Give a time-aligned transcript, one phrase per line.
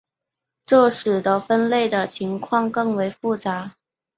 [0.65, 3.75] 这使得分类的情况更为复杂。